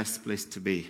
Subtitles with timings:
[0.00, 0.88] Best place to be.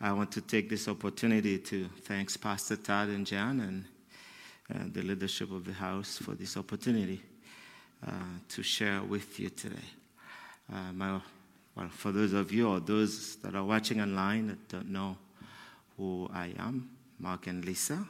[0.00, 3.84] I want to take this opportunity to thank Pastor Todd and John and
[4.74, 7.22] uh, the leadership of the house for this opportunity
[8.04, 8.10] uh,
[8.48, 9.88] to share with you today.
[10.72, 11.20] Uh, my,
[11.76, 15.16] well, for those of you or those that are watching online that don't know
[15.96, 16.90] who I am,
[17.20, 18.08] Mark and Lisa.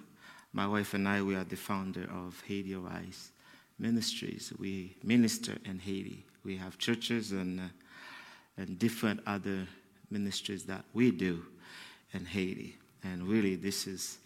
[0.55, 3.33] My wife and I, we are the founder of Haiti Wise
[3.79, 4.51] Ministries.
[4.59, 6.25] We minister in Haiti.
[6.43, 7.65] We have churches and, uh,
[8.57, 9.67] and different other
[10.11, 11.45] ministries that we do
[12.13, 12.77] in Haiti.
[13.05, 14.19] And really, this is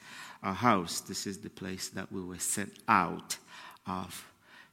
[0.43, 1.01] our house.
[1.01, 3.37] This is the place that we were sent out
[3.87, 4.27] of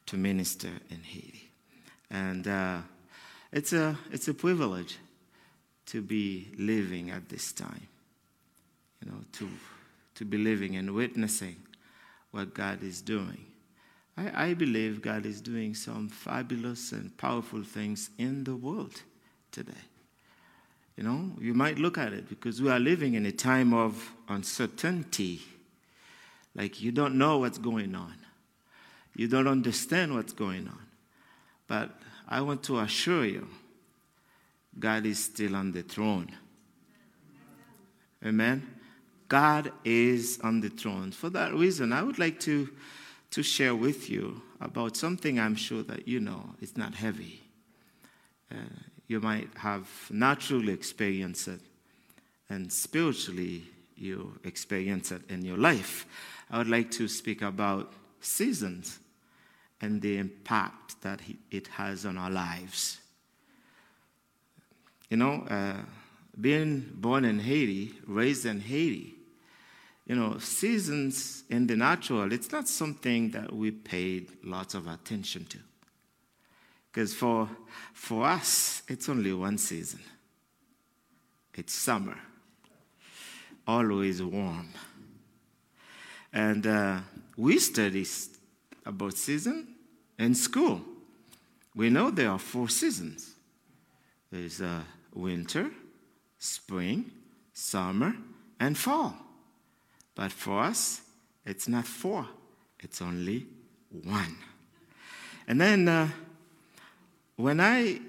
[0.05, 1.49] to minister in Haiti.
[2.09, 2.79] And uh,
[3.51, 4.97] it's, a, it's a privilege
[5.87, 7.87] to be living at this time,
[9.01, 9.49] you know, to
[10.17, 11.55] to be living and witnessing
[12.31, 13.45] what God is doing.
[14.17, 19.03] I, I, believe God is doing some fabulous and powerful things in the world
[19.51, 19.85] today.
[20.97, 24.11] You know, you might look at it because we are living in a time of
[24.27, 25.41] uncertainty.
[26.55, 28.15] Like you don't know what's going on,
[29.15, 30.79] you don't understand what's going on.
[31.67, 31.91] But
[32.27, 33.47] I want to assure you,
[34.79, 36.31] God is still on the throne.
[38.25, 38.75] Amen.
[39.27, 41.11] God is on the throne.
[41.11, 42.69] For that reason, I would like to,
[43.31, 46.55] to share with you about something I'm sure that you know.
[46.61, 47.41] It's not heavy.
[48.49, 48.55] Uh,
[49.07, 51.61] you might have naturally experienced it,
[52.49, 53.63] and spiritually,
[53.95, 56.05] you experience it in your life.
[56.49, 58.99] I would like to speak about seasons
[59.81, 62.99] and the impact that it has on our lives.
[65.09, 65.77] You know, uh,
[66.39, 69.15] being born in Haiti, raised in Haiti,
[70.05, 75.45] you know, seasons in the natural, it's not something that we paid lots of attention
[75.45, 75.57] to.
[76.97, 77.47] Because for,
[77.93, 79.99] for us, it's only one season
[81.53, 82.17] it's summer,
[83.67, 84.69] always warm.
[86.33, 87.01] And uh,
[87.37, 88.03] we study
[88.83, 89.75] about season
[90.17, 90.81] in school.
[91.75, 93.35] We know there are four seasons
[94.31, 94.81] there's uh,
[95.13, 95.69] winter,
[96.39, 97.11] spring,
[97.53, 98.15] summer,
[98.59, 99.13] and fall.
[100.15, 101.03] But for us,
[101.45, 102.27] it's not four,
[102.79, 103.45] it's only
[104.03, 104.35] one.
[105.47, 106.09] And then uh,
[107.37, 108.01] when I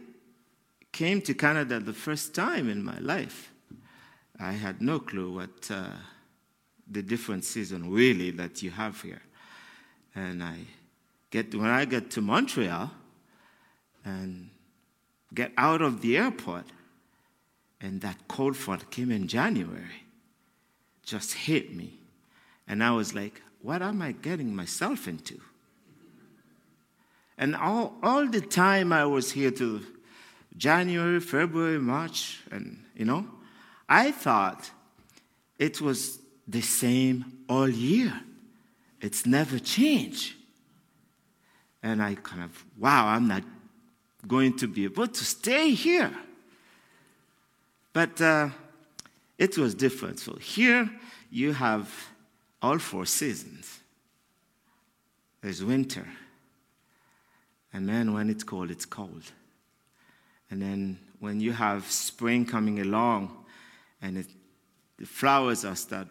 [0.90, 3.52] came to Canada the first time in my life,
[4.40, 5.90] I had no clue what uh,
[6.90, 9.22] the different season really that you have here.
[10.14, 10.56] And I
[11.30, 12.90] get when I get to Montreal
[14.04, 14.48] and
[15.34, 16.64] get out of the airport,
[17.80, 20.04] and that cold front came in January,
[21.04, 21.98] just hit me.
[22.66, 25.40] And I was like, what am I getting myself into?
[27.38, 29.87] And all, all the time I was here to
[30.56, 33.26] January, February, March, and you know,
[33.88, 34.71] I thought
[35.59, 36.19] it was
[36.49, 38.12] the same all year.
[39.00, 40.34] It's never changed.
[41.81, 43.44] And I kind of, wow, I'm not
[44.26, 46.12] going to be able to stay here.
[47.93, 48.49] But uh,
[49.38, 50.19] it was different.
[50.19, 50.91] So here
[51.31, 51.88] you have
[52.60, 53.78] all four seasons.
[55.41, 56.06] There's winter.
[57.72, 59.24] And then when it's cold, it's cold.
[60.50, 63.44] And then when you have spring coming along
[64.00, 64.26] and it,
[64.98, 66.08] the flowers are start,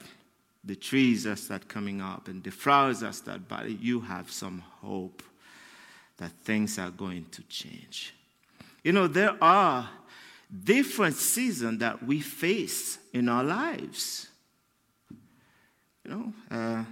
[0.63, 4.59] the trees are start coming up and the flowers are start, but you have some
[4.81, 5.23] hope
[6.17, 8.13] that things are going to change.
[8.83, 9.89] You know, there are
[10.63, 14.27] different seasons that we face in our lives.
[16.03, 16.83] You know, uh,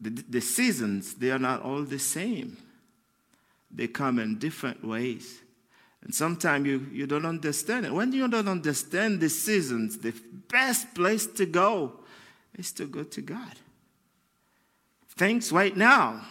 [0.00, 2.56] the, the seasons, they are not all the same.
[3.70, 5.40] They come in different ways.
[6.02, 7.92] And sometimes you, you don't understand it.
[7.92, 10.14] When you don't understand the seasons, the
[10.48, 12.00] best place to go
[12.56, 13.54] is to go to God.
[15.16, 16.24] Thanks right now.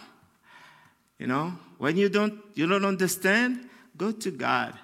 [1.18, 4.74] You know, when you don't you don't understand, go to God.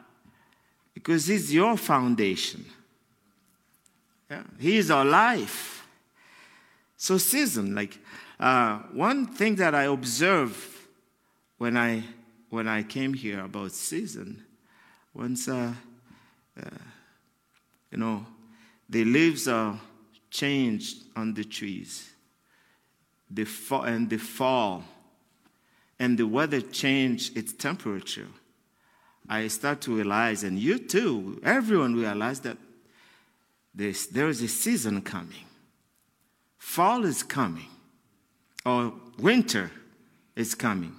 [0.93, 2.67] Because He's your foundation.
[4.31, 5.87] Yeah, he is our life.
[6.97, 7.99] So, season, like
[8.45, 10.59] uh, one thing that I observed
[11.57, 12.05] when I
[12.51, 14.45] when I came here about season,
[15.15, 15.73] once uh,
[16.63, 16.69] uh,
[17.91, 18.27] you know,
[18.87, 19.81] the leaves are
[20.31, 22.11] changed on the trees,
[23.31, 24.85] the fall, and the fall,
[25.99, 28.29] and the weather changed its temperature.
[29.27, 32.59] I start to realize, and you too, everyone realized that
[33.75, 35.47] this, there is a season coming.
[36.59, 37.71] Fall is coming.
[38.65, 39.71] Or winter
[40.37, 40.95] is coming.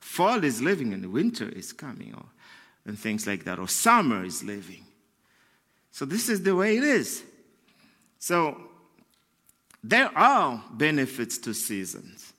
[0.00, 2.24] Fall is living and winter is coming, or,
[2.86, 4.84] and things like that, or summer is living.
[5.92, 7.22] So, this is the way it is.
[8.18, 8.60] So,
[9.82, 12.32] there are benefits to seasons.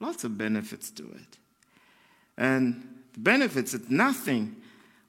[0.00, 1.38] Lots of benefits to it.
[2.36, 4.56] And the benefits that nothing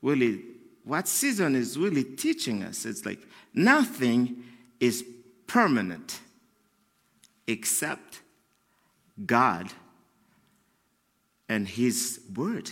[0.02, 0.42] really,
[0.84, 3.19] what season is really teaching us, it's like
[3.54, 4.44] nothing
[4.80, 5.04] is
[5.48, 6.19] permanent
[7.47, 8.21] except
[9.25, 9.71] God
[11.47, 12.71] and His Word.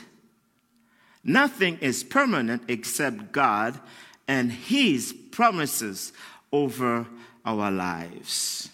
[1.24, 3.80] Nothing is permanent except God
[4.28, 6.12] and His promises
[6.52, 7.08] over
[7.46, 8.70] our lives.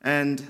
[0.00, 0.46] And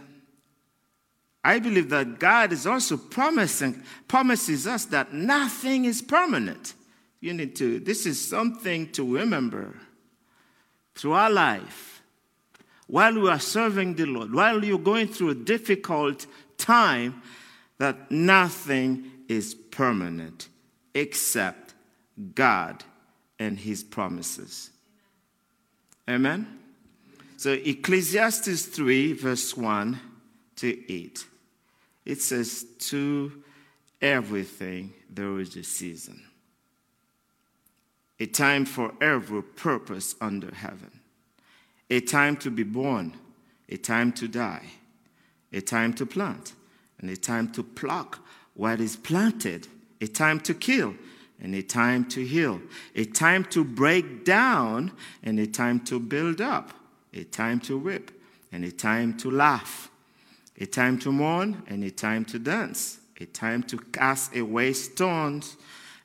[1.44, 6.74] I believe that God is also promising, promises us that nothing is permanent.
[7.20, 9.74] You need to, this is something to remember
[10.94, 11.93] through our life.
[12.86, 16.26] While we are serving the Lord, while you're going through a difficult
[16.58, 17.22] time,
[17.78, 20.48] that nothing is permanent
[20.94, 21.74] except
[22.34, 22.84] God
[23.38, 24.70] and His promises.
[26.08, 26.60] Amen?
[27.36, 30.00] So, Ecclesiastes 3, verse 1
[30.56, 31.26] to 8,
[32.04, 33.42] it says, To
[34.00, 36.22] everything there is a season,
[38.20, 41.00] a time for every purpose under heaven,
[41.90, 43.14] a time to be born,
[43.68, 44.66] a time to die,
[45.52, 46.54] a time to plant,
[46.98, 48.20] and a time to pluck
[48.54, 49.68] what is planted,
[50.00, 50.94] a time to kill
[51.40, 52.60] and a time to heal,
[52.94, 54.92] a time to break down
[55.22, 56.72] and a time to build up,
[57.12, 58.10] a time to whip
[58.52, 59.90] and a time to laugh,
[60.58, 65.56] a time to mourn and a time to dance, a time to cast away stones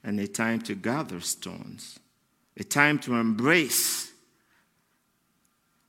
[0.03, 1.99] and a time to gather stones,
[2.57, 4.08] a time to embrace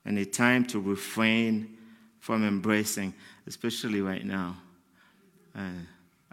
[0.04, 1.76] and a time to refrain
[2.20, 3.14] from embracing,
[3.46, 4.56] especially right now.
[5.54, 5.70] Uh,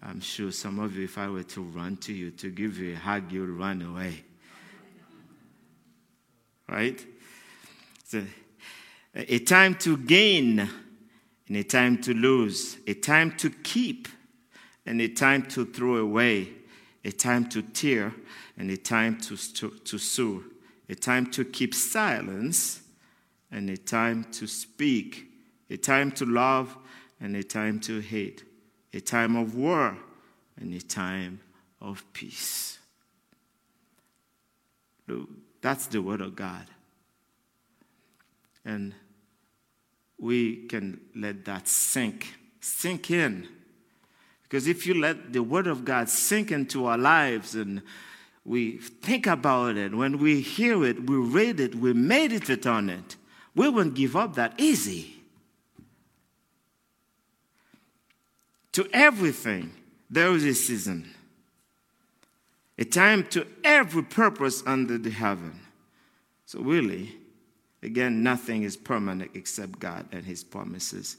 [0.02, 2.94] I'm sure some of you, if I were to run to you to give you
[2.94, 4.24] a hug, you'd run away.
[6.70, 7.04] Right?
[8.06, 8.24] So,
[9.16, 10.60] a time to gain
[11.48, 14.08] and a time to lose, a time to keep
[14.86, 16.50] and a time to throw away,
[17.04, 18.14] a time to tear
[18.58, 20.44] and a time to, to, to sue,
[20.90, 22.82] a time to keep silence
[23.52, 25.32] and a time to speak,
[25.70, 26.78] a time to love
[27.20, 28.44] and a time to hate
[28.94, 29.98] a time of war
[30.60, 31.40] and a time
[31.80, 32.80] of peace.
[35.08, 35.30] Look,
[35.62, 36.66] that's the Word of God.
[38.66, 38.94] And
[40.20, 43.48] we can let that sink, sink in.
[44.44, 47.82] Because if you let the Word of God sink into our lives and
[48.44, 53.16] we think about it, when we hear it, we read it, we meditate on it,
[53.58, 55.16] we won't give up that easy.
[58.74, 59.74] To everything,
[60.12, 61.10] there is a season,
[62.78, 65.60] a time to every purpose under the heaven.
[66.46, 67.16] So, really,
[67.82, 71.18] again, nothing is permanent except God and His promises.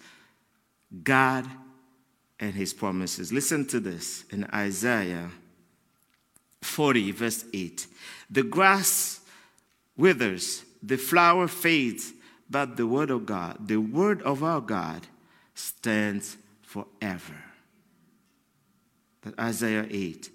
[1.02, 1.44] God
[2.38, 3.32] and His promises.
[3.32, 5.30] Listen to this in Isaiah
[6.62, 7.88] 40, verse 8.
[8.30, 9.22] The grass
[9.96, 12.12] withers, the flower fades,
[12.50, 15.06] but the word of God, the word of our God,
[15.54, 17.34] stands forever
[19.22, 20.30] that Isaiah 8.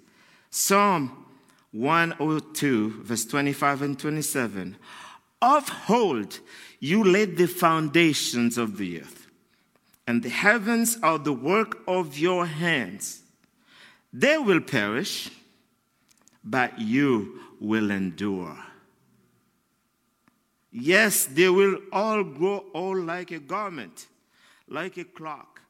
[0.50, 1.25] Psalm
[1.72, 4.77] 102, verse 25 and 27.
[5.41, 5.70] Of
[6.79, 9.27] you laid the foundations of the earth,
[10.08, 13.24] and the heavens are the work of your hands.
[14.12, 15.29] They will perish,
[16.43, 18.58] but you will endure.
[20.75, 24.08] Yes, they will all grow old like a garment,
[24.68, 25.62] like a clock.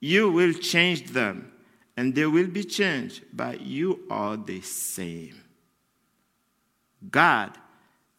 [0.00, 1.52] You will change them
[1.96, 5.34] and they will be changed, but you are the same.
[7.10, 7.58] God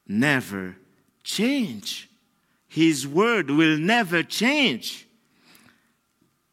[0.06, 0.76] never
[1.24, 2.10] change.
[2.68, 5.08] His word will never change.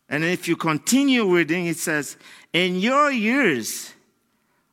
[0.09, 2.17] And if you continue reading, it says,
[2.53, 3.93] "In your years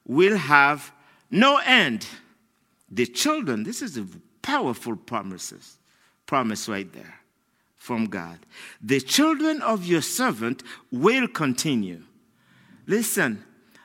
[0.05, 0.91] will have
[1.31, 2.07] no end."
[2.89, 4.07] The children, this is a
[4.47, 5.77] powerful promises,
[6.25, 7.19] promise right there
[7.75, 8.39] from God.
[8.81, 12.01] The children of your servant will continue.
[12.85, 13.43] Listen,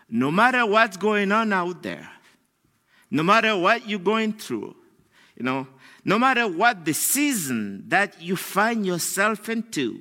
[0.09, 2.09] no matter what's going on out there,
[3.11, 4.77] no matter what you're going through,
[5.35, 5.67] you know,
[6.05, 10.01] no matter what the season that you find yourself into,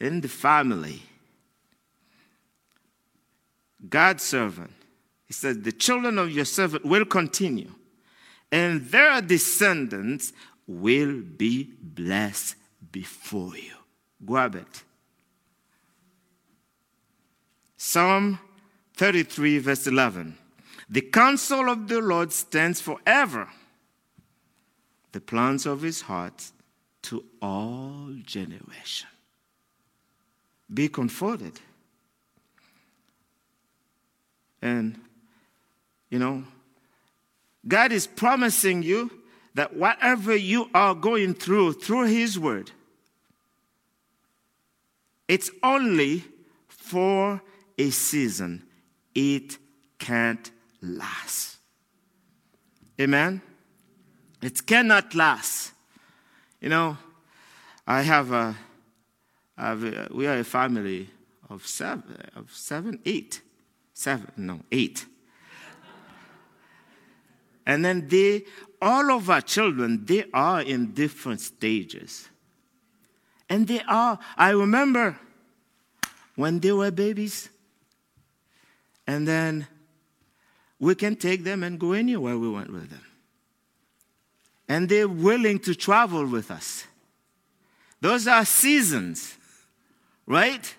[0.00, 1.02] in the family,
[3.88, 4.70] God's servant,
[5.26, 7.72] he says, the children of your servant will continue,
[8.50, 10.32] and their descendants
[10.66, 12.56] will be blessed
[12.92, 13.74] before you.
[14.24, 14.82] Grab it.
[17.76, 18.38] Psalm
[18.96, 20.36] 33, verse 11.
[20.90, 23.48] The counsel of the Lord stands forever,
[25.12, 26.50] the plans of his heart
[27.02, 29.08] to all generation.
[30.72, 31.60] Be comforted.
[34.60, 34.98] And,
[36.10, 36.44] you know,
[37.66, 39.10] God is promising you
[39.54, 42.70] that whatever you are going through, through His Word,
[45.26, 46.24] it's only
[46.68, 47.42] for
[47.76, 48.64] a season.
[49.14, 49.58] It
[49.98, 50.50] can't
[50.80, 51.56] last.
[53.00, 53.42] Amen?
[54.42, 55.72] It cannot last.
[56.60, 56.96] You know,
[57.86, 58.56] I have a,
[59.56, 61.10] I have a we are a family
[61.48, 63.40] of seven, of seven, eight,
[63.94, 65.06] seven, no, eight.
[67.68, 68.46] And then they,
[68.80, 72.26] all of our children, they are in different stages.
[73.50, 75.18] And they are, I remember
[76.34, 77.50] when they were babies,
[79.06, 79.66] and then
[80.78, 83.04] we can take them and go anywhere we want with them.
[84.66, 86.86] And they're willing to travel with us.
[88.00, 89.36] Those are seasons,
[90.26, 90.74] right?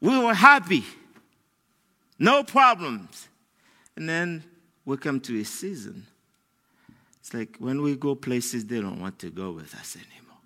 [0.00, 0.84] We were happy,
[2.16, 3.26] no problems.
[3.96, 4.44] And then
[4.88, 6.06] we come to a season.
[7.20, 10.38] It's like when we go places, they don't want to go with us anymore.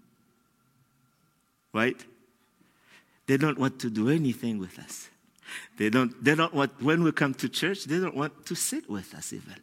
[1.72, 2.04] Right?
[3.28, 5.08] They don't want to do anything with us.
[5.78, 8.90] They don't, they don't want, when we come to church, they don't want to sit
[8.90, 9.54] with us even.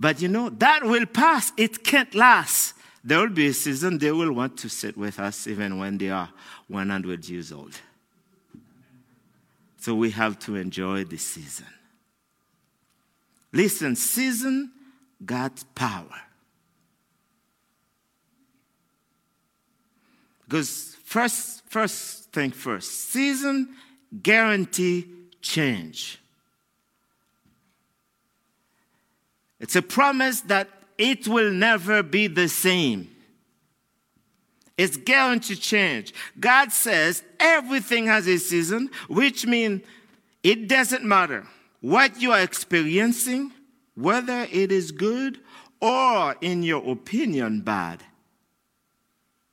[0.00, 1.52] But you know, that will pass.
[1.56, 2.74] It can't last.
[3.04, 6.10] There will be a season they will want to sit with us even when they
[6.10, 6.30] are
[6.66, 7.78] 100 years old.
[9.78, 11.66] So we have to enjoy the season.
[13.52, 14.70] Listen, season
[15.24, 16.20] got power.
[20.44, 23.68] Because first, first thing first, season
[24.22, 25.06] guarantee
[25.40, 26.18] change.
[29.58, 33.08] It's a promise that it will never be the same.
[34.76, 36.14] It's guaranteed change.
[36.38, 39.82] God says everything has a season, which means
[40.42, 41.46] it doesn't matter
[41.80, 43.52] what you are experiencing,
[43.94, 45.40] whether it is good
[45.80, 48.02] or, in your opinion, bad,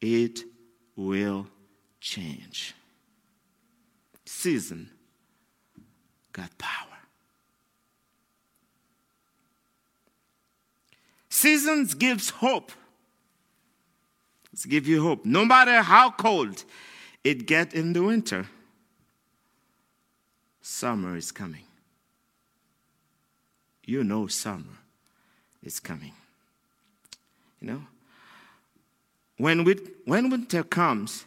[0.02, 0.44] it
[0.96, 1.48] will
[2.00, 2.76] change.
[4.26, 4.90] Season
[6.34, 6.74] got power.
[11.30, 12.72] Seasons gives hope.
[14.52, 15.24] Let's give you hope.
[15.24, 16.64] No matter how cold
[17.24, 18.48] it get in the winter,
[20.62, 21.67] summer is coming.
[23.88, 24.78] You know summer
[25.64, 26.12] is coming.
[27.62, 27.82] You know?
[29.38, 31.24] When, we, when winter comes,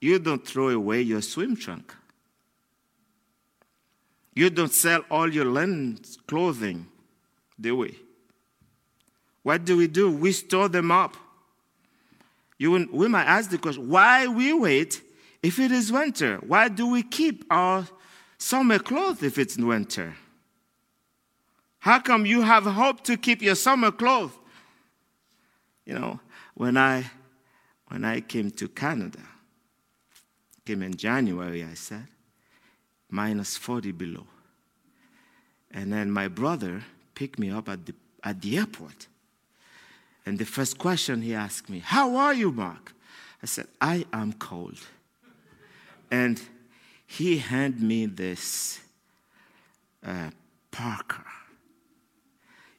[0.00, 1.94] you don't throw away your swim trunk.
[4.34, 6.88] You don't sell all your linen clothing,
[7.58, 7.98] do we?
[9.44, 10.10] What do we do?
[10.10, 11.16] We store them up.
[12.58, 15.00] You, we might ask the question why we wait
[15.44, 16.38] if it is winter?
[16.38, 17.86] Why do we keep our
[18.36, 20.16] summer clothes if it's winter?
[21.86, 24.32] How come you have hope to keep your summer clothes?
[25.84, 26.18] You know,
[26.54, 27.08] when I
[27.86, 29.20] when I came to Canada,
[30.64, 32.08] came in January, I said,
[33.08, 34.26] minus 40 below.
[35.70, 36.82] And then my brother
[37.14, 39.06] picked me up at the, at the airport.
[40.26, 42.94] And the first question he asked me, How are you, Mark?
[43.40, 44.80] I said, I am cold.
[46.10, 46.42] And
[47.06, 48.80] he handed me this
[50.04, 50.30] uh,
[50.72, 51.22] Parker.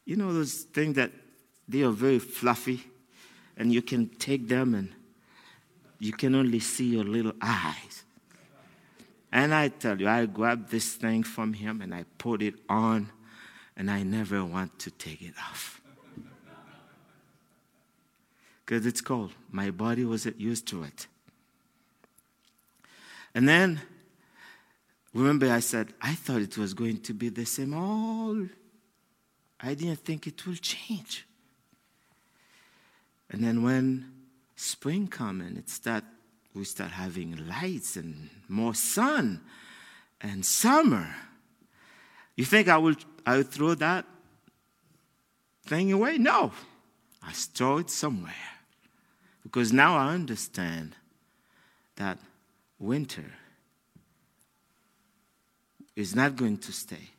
[0.08, 1.12] You know those things that
[1.68, 2.82] they are very fluffy,
[3.58, 4.90] and you can take them and
[6.00, 8.04] you can only see your little eyes.
[9.34, 13.12] And I tell you, I grabbed this thing from him and I put it on,
[13.76, 15.82] and I never want to take it off
[18.66, 19.34] because it's cold.
[19.52, 21.08] My body wasn't used to it.
[23.36, 23.82] And then,
[25.14, 28.48] remember, I said, I thought it was going to be the same all.
[29.60, 31.26] I didn't think it will change.
[33.30, 34.12] And then when
[34.56, 36.04] spring comes and it start,
[36.54, 39.42] we start having lights and more sun
[40.22, 41.14] and summer,
[42.36, 42.96] you think I will,
[43.26, 44.06] I will throw that
[45.66, 46.18] thing away?
[46.18, 46.52] No.
[47.22, 48.34] I store it somewhere.
[49.44, 50.96] Because now I understand
[51.96, 52.20] that
[52.80, 53.26] winter
[55.96, 57.10] is not going to stay.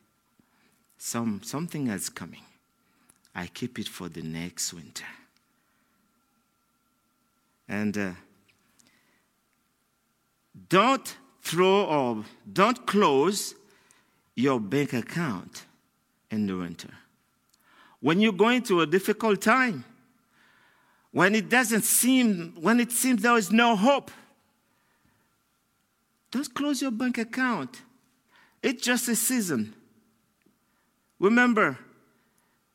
[0.99, 2.43] Some, something is coming.
[3.35, 5.07] I keep it for the next winter.
[7.69, 8.11] And uh,
[10.69, 13.55] don't throw or don't close
[14.35, 15.65] your bank account
[16.31, 16.91] in the winter.
[18.01, 19.85] When you're going through a difficult time,
[21.13, 24.11] when it doesn't seem, when it seems there is no hope,
[26.31, 27.83] don't close your bank account.
[28.63, 29.75] It's just a season.
[31.19, 31.79] Remember,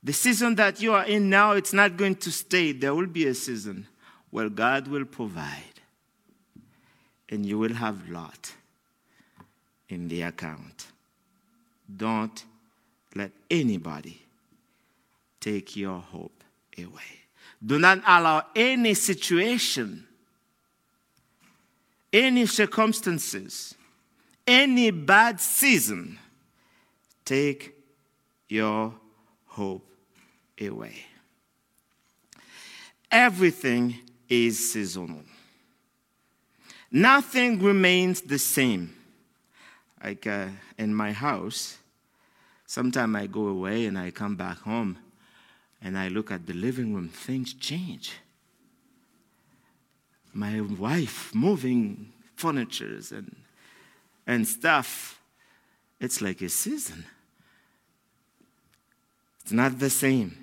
[0.03, 2.73] the season that you are in now, it's not going to stay.
[2.73, 3.87] There will be a season
[4.29, 5.61] where God will provide
[7.29, 8.53] and you will have lot
[9.89, 10.87] in the account.
[11.95, 12.43] Don't
[13.15, 14.21] let anybody
[15.39, 16.43] take your hope
[16.77, 17.21] away.
[17.65, 20.05] Do not allow any situation,
[22.11, 23.75] any circumstances,
[24.45, 26.19] any bad season
[27.23, 27.82] take
[28.53, 28.93] your
[29.47, 29.83] hope
[30.61, 30.95] away.
[33.09, 33.95] Everything
[34.29, 35.23] is seasonal.
[36.91, 38.93] Nothing remains the same.
[40.03, 41.79] Like uh, in my house,
[42.67, 44.99] sometimes I go away and I come back home
[45.81, 48.13] and I look at the living room, things change.
[50.31, 53.35] My wife moving furnitures and,
[54.27, 55.19] and stuff,
[55.99, 57.05] it's like a season.
[59.43, 60.37] It's not the same.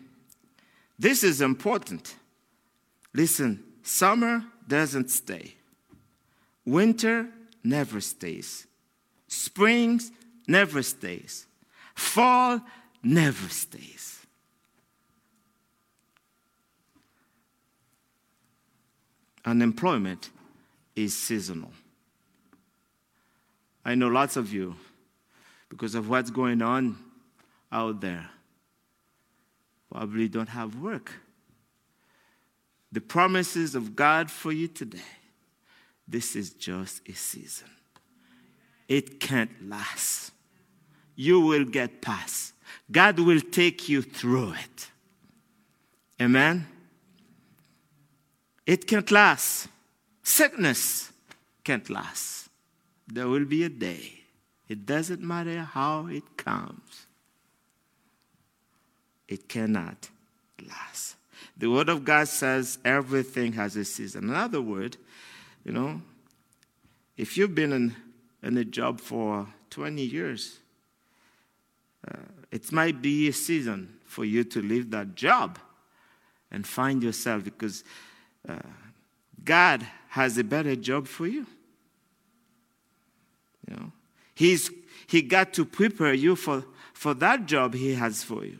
[0.98, 2.14] This is important.
[3.14, 5.54] Listen, summer doesn't stay.
[6.64, 7.28] Winter
[7.64, 8.66] never stays.
[9.26, 10.00] Spring
[10.46, 11.46] never stays.
[11.94, 12.60] Fall
[13.02, 14.18] never stays.
[19.44, 20.30] Unemployment
[20.94, 21.72] is seasonal.
[23.84, 24.76] I know lots of you,
[25.70, 26.98] because of what's going on
[27.72, 28.28] out there,
[29.90, 31.12] probably don't have work.
[32.92, 34.98] The promises of God for you today,
[36.06, 37.68] this is just a season.
[38.88, 40.32] It can't last.
[41.14, 42.54] You will get past.
[42.90, 44.90] God will take you through it.
[46.20, 46.66] Amen?
[48.66, 49.68] It can't last.
[50.22, 51.12] Sickness
[51.62, 52.48] can't last.
[53.06, 54.20] There will be a day.
[54.68, 57.06] It doesn't matter how it comes,
[59.30, 60.10] it cannot
[60.68, 61.14] last.
[61.56, 64.24] The Word of God says everything has a season.
[64.24, 64.98] In other words,
[65.64, 66.02] you know,
[67.16, 67.96] if you've been in,
[68.42, 70.58] in a job for 20 years,
[72.06, 72.16] uh,
[72.50, 75.58] it might be a season for you to leave that job
[76.50, 77.84] and find yourself because
[78.48, 78.58] uh,
[79.44, 81.46] God has a better job for you.
[83.68, 83.92] You know,
[84.34, 84.70] He's,
[85.06, 86.64] He got to prepare you for,
[86.94, 88.58] for that job He has for you.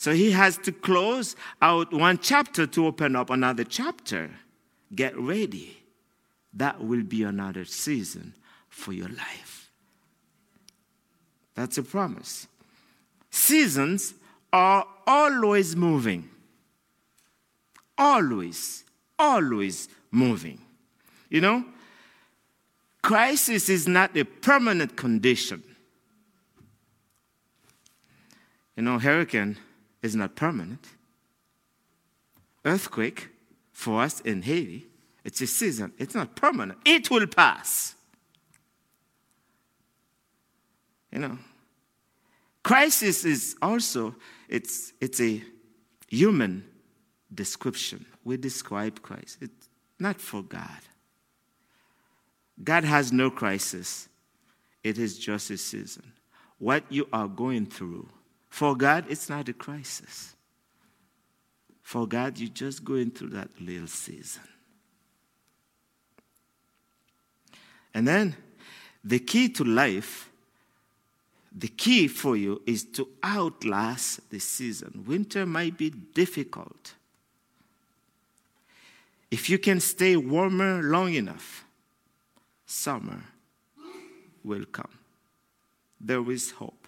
[0.00, 4.30] So He has to close out one chapter to open up another chapter.
[4.94, 5.76] Get ready.
[6.54, 8.34] That will be another season
[8.70, 9.70] for your life.
[11.54, 12.48] That's a promise.
[13.30, 14.14] Seasons
[14.52, 16.30] are always moving
[18.00, 18.84] always,
[19.18, 20.58] always moving.
[21.28, 21.64] You know,
[23.02, 25.62] crisis is not a permanent condition.
[28.74, 29.58] You know, hurricane
[30.02, 30.86] is not permanent.
[32.64, 33.28] Earthquake
[33.72, 34.86] for us in Haiti,
[35.24, 35.92] it's a season.
[35.98, 36.78] It's not permanent.
[36.84, 37.94] It will pass.
[41.12, 41.38] You know,
[42.62, 44.14] crisis is also
[44.48, 45.42] it's it's a
[46.08, 46.64] human
[47.32, 48.06] description.
[48.24, 49.38] We describe Christ.
[49.40, 50.80] It's not for God.
[52.62, 54.08] God has no crisis,
[54.84, 56.12] it is just a season.
[56.58, 58.08] What you are going through,
[58.50, 60.34] for God, it's not a crisis.
[61.82, 64.42] For God, you're just going through that little season.
[67.94, 68.36] And then
[69.02, 70.28] the key to life,
[71.56, 75.04] the key for you is to outlast the season.
[75.06, 76.94] Winter might be difficult.
[79.30, 81.64] If you can stay warmer long enough,
[82.66, 83.22] summer
[84.44, 84.90] will come.
[86.00, 86.79] There is hope.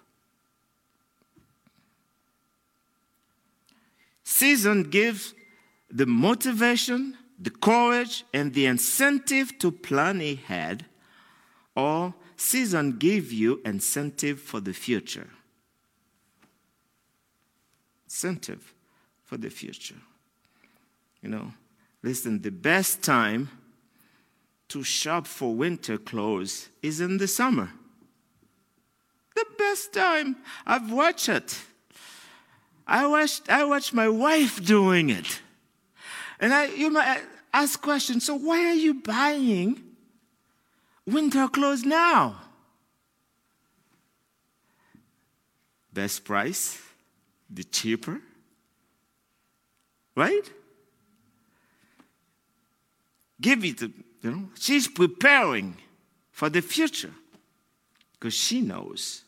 [4.33, 5.35] Season gives
[5.91, 10.85] the motivation, the courage, and the incentive to plan ahead,
[11.75, 15.29] or season give you incentive for the future.
[18.05, 18.73] Incentive
[19.23, 20.01] for the future.
[21.21, 21.53] You know,
[22.01, 23.49] Listen, the best time
[24.67, 27.69] to shop for winter clothes is in the summer.
[29.35, 30.37] The best time.
[30.65, 31.57] I've watched it.
[32.85, 35.41] I watched, I watched my wife doing it.
[36.39, 37.21] And I, you might
[37.53, 39.81] ask questions so why are you buying
[41.05, 42.41] winter clothes now?
[45.93, 46.81] Best price,
[47.49, 48.19] the cheaper,
[50.15, 50.51] right?
[53.39, 53.91] Give it, you
[54.23, 55.77] know, she's preparing
[56.31, 57.13] for the future
[58.13, 59.23] because she knows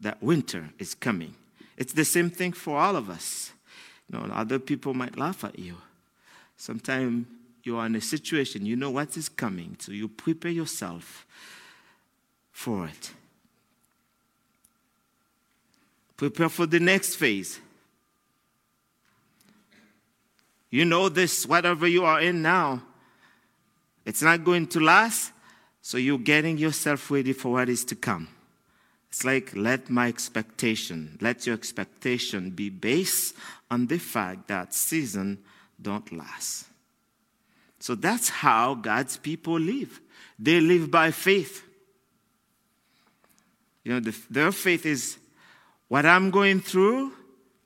[0.00, 1.34] that winter is coming.
[1.80, 3.52] It's the same thing for all of us.
[4.12, 5.76] You know, other people might laugh at you.
[6.58, 7.26] Sometimes
[7.64, 11.26] you are in a situation, you know what is coming, so you prepare yourself
[12.52, 13.12] for it.
[16.18, 17.58] Prepare for the next phase.
[20.68, 22.82] You know this, whatever you are in now,
[24.04, 25.32] it's not going to last,
[25.80, 28.28] so you're getting yourself ready for what is to come.
[29.10, 33.34] It's like, let my expectation, let your expectation be based
[33.70, 35.38] on the fact that season
[35.82, 36.66] don't last.
[37.80, 40.00] So that's how God's people live.
[40.38, 41.64] They live by faith.
[43.82, 45.18] You know, the, their faith is
[45.88, 47.12] what I'm going through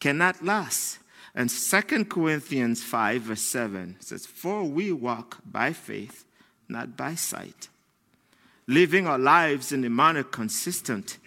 [0.01, 0.99] cannot last.
[1.35, 6.25] And 2 Corinthians 5, verse 7 says, For we walk by faith,
[6.69, 7.69] not by sight,
[8.67, 11.19] living our lives in a manner consistent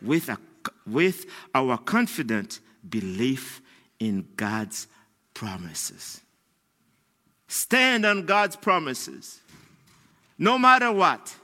[0.00, 0.38] with, a,
[0.86, 3.60] with our confident belief
[3.98, 4.86] in God's
[5.34, 6.20] promises.
[7.48, 9.40] Stand on God's promises,
[10.38, 11.34] no matter what.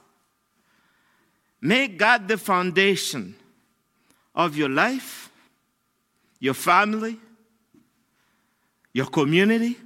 [1.61, 3.35] Make God the foundation
[4.35, 5.31] of your life,
[6.38, 7.18] your family,
[8.92, 9.77] your community.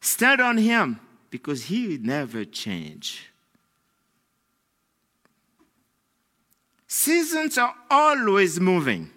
[0.00, 0.98] Stand on Him
[1.34, 3.28] because He never change.
[6.86, 9.10] Seasons are always moving.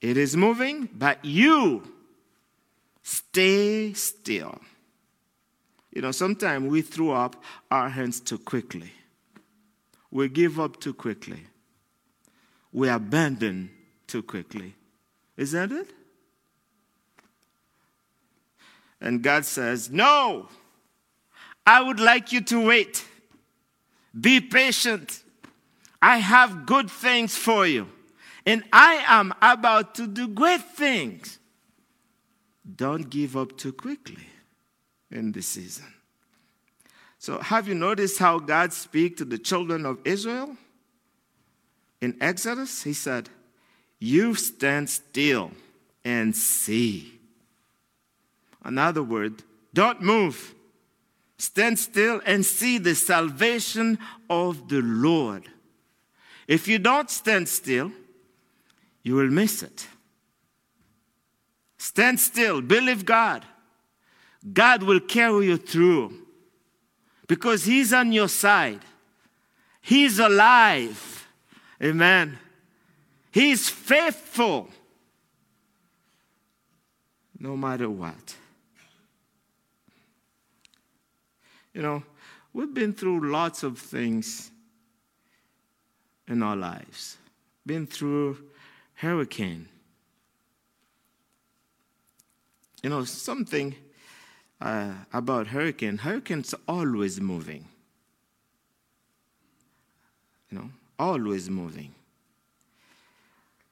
[0.00, 1.84] It is moving, but you
[3.04, 4.58] Stay still.
[5.92, 7.36] You know, sometimes we throw up
[7.70, 8.90] our hands too quickly.
[10.10, 11.44] We give up too quickly.
[12.72, 13.70] We abandon
[14.08, 14.74] too quickly.
[15.36, 15.90] Is that it?
[19.04, 20.48] And God says, No,
[21.66, 23.04] I would like you to wait.
[24.18, 25.22] Be patient.
[26.00, 27.86] I have good things for you.
[28.46, 31.38] And I am about to do great things.
[32.76, 34.26] Don't give up too quickly
[35.10, 35.92] in this season.
[37.18, 40.56] So, have you noticed how God speaks to the children of Israel?
[42.00, 43.28] In Exodus, he said,
[43.98, 45.50] You stand still
[46.06, 47.14] and see.
[48.64, 50.54] In other words, don't move.
[51.38, 53.98] Stand still and see the salvation
[54.30, 55.44] of the Lord.
[56.46, 57.90] If you don't stand still,
[59.02, 59.86] you will miss it.
[61.76, 63.44] Stand still, believe God.
[64.52, 66.14] God will carry you through
[67.26, 68.80] because He's on your side.
[69.80, 71.28] He's alive.
[71.82, 72.38] Amen.
[73.30, 74.70] He's faithful
[77.38, 78.36] no matter what.
[81.74, 82.02] You know,
[82.52, 84.50] we've been through lots of things
[86.28, 87.18] in our lives.
[87.66, 88.38] Been through
[88.94, 89.68] hurricane,
[92.84, 93.74] You know, something
[94.60, 97.64] uh, about hurricane, hurricanes always moving.
[100.50, 101.94] You know, always moving.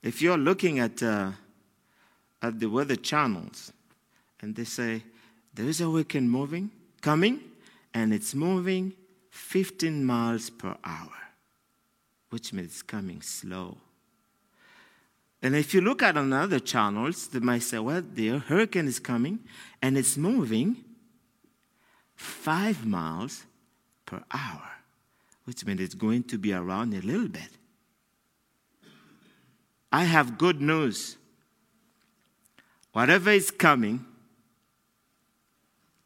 [0.02, 1.32] If you're looking at, uh,
[2.40, 3.70] at the weather channels
[4.40, 5.02] and they say,
[5.52, 6.70] there is a hurricane moving,
[7.02, 7.40] coming,
[7.94, 8.94] and it's moving
[9.30, 11.12] 15 miles per hour,
[12.30, 13.76] which means it's coming slow.
[15.42, 19.40] And if you look at another channels, they might say, well, the hurricane is coming
[19.80, 20.76] and it's moving
[22.14, 23.44] five miles
[24.06, 24.70] per hour,
[25.44, 27.48] which means it's going to be around a little bit.
[29.90, 31.16] I have good news.
[32.92, 34.04] Whatever is coming,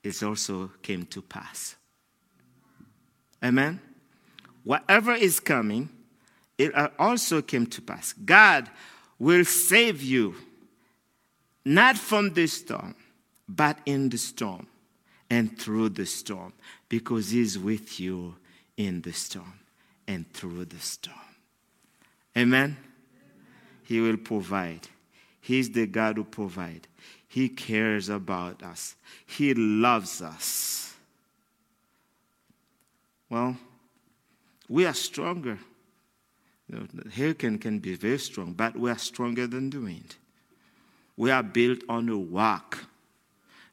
[0.06, 1.76] it also came to pass.
[3.42, 3.80] Amen?
[4.64, 5.88] Whatever is coming,
[6.58, 8.12] it also came to pass.
[8.12, 8.70] God
[9.18, 10.34] will save you,
[11.64, 12.94] not from the storm,
[13.48, 14.66] but in the storm
[15.28, 16.52] and through the storm,
[16.88, 18.36] because He's with you
[18.76, 19.60] in the storm
[20.06, 21.16] and through the storm.
[22.36, 22.76] Amen?
[23.82, 24.88] He will provide.
[25.40, 26.88] He's the God who provides.
[27.36, 28.96] He cares about us.
[29.26, 30.94] He loves us.
[33.28, 33.58] Well,
[34.70, 35.58] we are stronger
[36.66, 40.16] You know, hurricane can be very strong, but we are stronger than the wind.
[41.18, 42.86] We are built on a rock,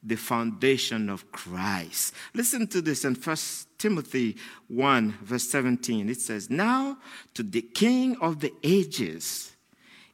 [0.04, 2.14] the foundation of Christ.
[2.34, 3.38] Listen to this in 1
[3.78, 4.36] Timothy
[4.68, 6.10] 1, verse 17.
[6.10, 6.98] It says, Now
[7.34, 9.54] to the King of the ages,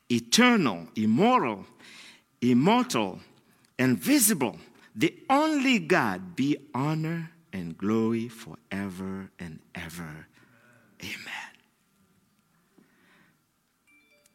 [0.08, 1.66] eternal, immortal,
[2.42, 3.22] immortal,
[3.80, 4.58] immortal, invisible,
[4.96, 10.28] the only God, be honor and glory forever and ever.
[11.02, 11.50] Amen.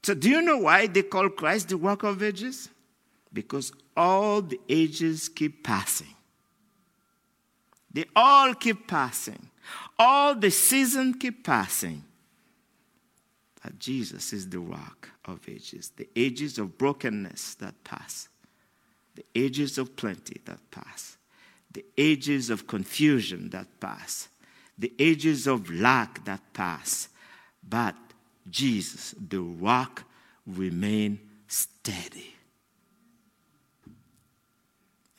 [0.03, 2.69] So, do you know why they call Christ the Rock of Ages?
[3.33, 6.15] Because all the ages keep passing.
[7.93, 9.51] They all keep passing.
[9.99, 12.05] All the seasons keep passing.
[13.79, 18.29] Jesus is the rock of ages, the ages of brokenness that pass,
[19.15, 21.17] the ages of plenty that pass,
[21.71, 24.29] the ages of confusion that pass,
[24.79, 27.09] the ages of lack that pass.
[27.67, 27.95] But
[28.51, 30.05] Jesus, the rock,
[30.47, 32.35] remain steady.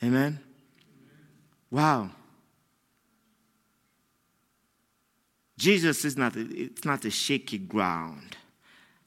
[0.02, 0.38] Amen?
[1.70, 2.10] Wow.
[5.58, 8.36] Jesus is not, it's not a shaky ground.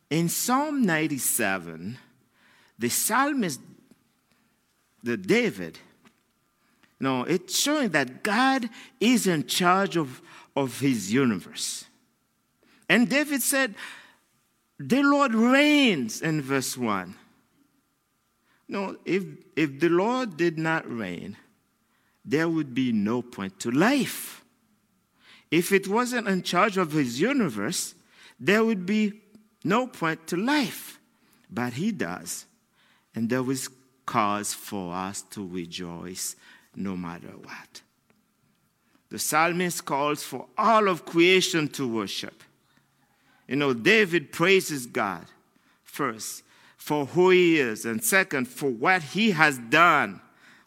[0.10, 1.98] In Psalm 97,
[2.80, 3.62] the psalmist,
[5.04, 5.80] the David,
[7.00, 10.22] No, it's showing that God is in charge of,
[10.56, 11.86] of his universe.
[12.90, 13.76] And David said,
[14.80, 17.16] The Lord reigns in verse 1.
[18.68, 19.24] No, if,
[19.56, 21.38] if the Lord did not reign,
[22.24, 24.44] there would be no point to life.
[25.50, 27.96] If it wasn't in charge of his universe,
[28.40, 29.22] there would be
[29.64, 31.00] no point to life.
[31.50, 32.46] But he does.
[33.16, 33.70] And there is
[34.10, 36.36] cause for us to rejoice
[36.76, 37.82] no matter what.
[39.12, 42.42] The psalmist calls for all of creation to worship.
[43.48, 45.26] You know, David praises God
[45.84, 46.42] first
[46.76, 50.22] for who he is, and second, for what he has done.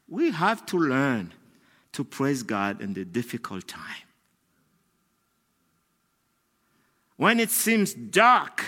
[0.08, 1.32] We have to learn
[1.94, 4.06] to praise God in the difficult time.
[7.16, 8.64] When it seems dark,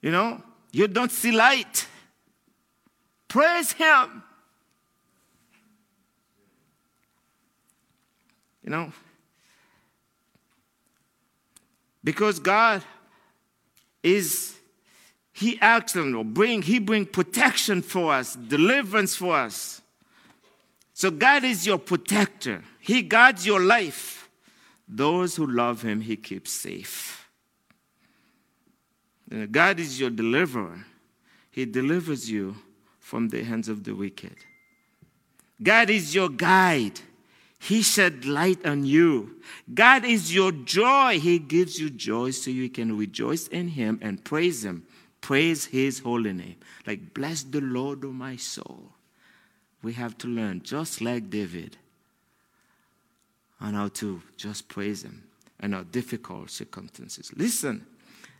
[0.00, 1.86] you know, you don't see light.
[3.32, 4.22] Praise Him.
[8.62, 8.92] You know,
[12.04, 12.82] because God
[14.02, 14.54] is
[15.32, 19.80] He acts and bring He bring protection for us, deliverance for us.
[20.92, 22.62] So God is your protector.
[22.80, 24.28] He guards your life.
[24.86, 27.30] Those who love Him, He keeps safe.
[29.50, 30.84] God is your deliverer.
[31.50, 32.56] He delivers you
[33.12, 34.34] from the hands of the wicked.
[35.62, 36.98] God is your guide.
[37.58, 39.36] He shed light on you.
[39.74, 41.20] God is your joy.
[41.20, 44.86] He gives you joy so you can rejoice in Him and praise Him.
[45.20, 46.56] Praise His holy name.
[46.86, 48.92] Like, bless the Lord, O my soul.
[49.82, 51.76] We have to learn, just like David,
[53.60, 55.24] on how to just praise Him
[55.62, 57.30] in our difficult circumstances.
[57.36, 57.84] Listen,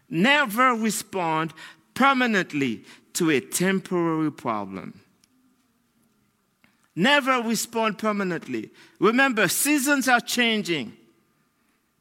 [0.08, 1.52] never respond
[1.92, 5.00] permanently to a temporary problem.
[6.94, 8.70] Never respond permanently.
[8.98, 10.92] Remember, seasons are changing,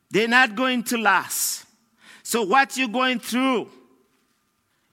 [0.10, 1.66] they're not going to last.
[2.24, 3.70] So, what you're going through,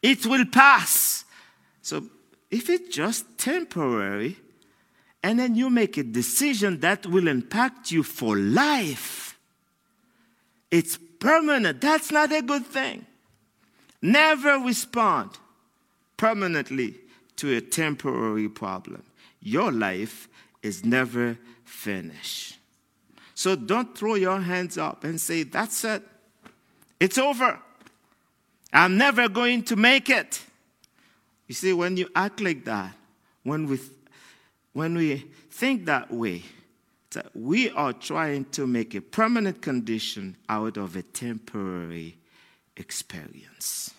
[0.02, 1.24] it will pass.
[1.82, 2.04] So,
[2.50, 4.36] if it's just temporary,
[5.22, 9.38] and then you make a decision that will impact you for life,
[10.70, 11.80] it's permanent.
[11.80, 13.04] That's not a good thing.
[14.00, 15.30] Never respond
[16.18, 16.96] permanently
[17.36, 19.02] to a temporary problem
[19.40, 20.28] your life
[20.62, 22.58] is never finished.
[23.34, 26.02] So don't throw your hands up and say, That's it.
[26.98, 27.58] It's over.
[28.72, 30.42] I'm never going to make it.
[31.46, 32.94] You see, when you act like that,
[33.44, 33.78] when we,
[34.72, 36.42] when we think that way,
[37.12, 42.18] that we are trying to make a permanent condition out of a temporary
[42.76, 43.94] experience.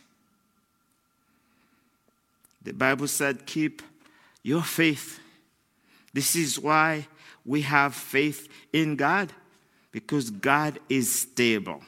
[2.69, 3.82] The Bible said, Keep
[4.43, 5.19] your faith
[6.13, 7.08] this is why
[7.45, 9.32] we have faith in God,
[9.91, 11.82] because God is stable.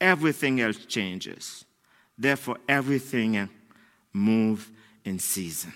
[0.00, 1.64] Everything else changes.
[2.18, 3.48] Therefore, everything
[4.12, 4.66] moves
[5.04, 5.72] in season.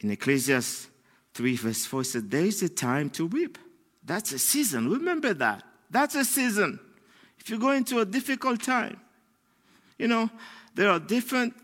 [0.00, 0.88] In Ecclesiastes
[1.34, 3.58] 3, verse 4, it said, There is a time to weep.
[4.04, 4.90] That's a season.
[4.90, 5.64] Remember that.
[5.90, 6.78] That's a season.
[7.38, 9.00] If you go into a difficult time,
[9.98, 10.30] you know,
[10.74, 11.54] there are different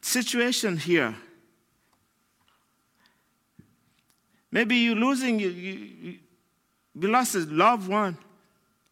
[0.00, 1.14] situations here
[4.50, 6.18] Maybe you're losing, you, you,
[6.98, 8.18] you lost a loved one.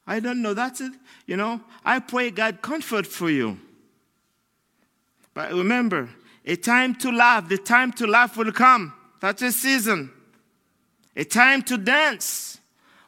[0.06, 0.54] I don't know.
[0.54, 0.92] That's it.
[1.26, 3.58] You know, I pray God comfort for you.
[5.34, 6.08] But remember,
[6.44, 8.94] a time to laugh, the time to laugh will come.
[9.20, 10.10] That's a season.
[11.16, 12.58] A time to dance.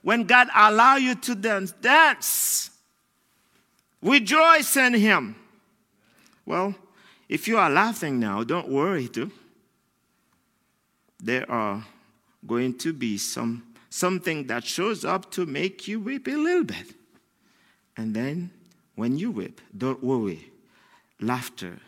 [0.03, 2.71] When God allow you to dance, dance.
[4.03, 5.37] Rejoice in Him.
[6.45, 6.75] Well,
[7.31, 9.31] if you are laughing now, don't worry too.
[11.23, 11.87] There are
[12.45, 16.95] going to be some something that shows up to make you weep a little bit.
[17.97, 18.51] And then
[18.97, 20.51] when you weep, don't worry.
[21.21, 21.79] Laughter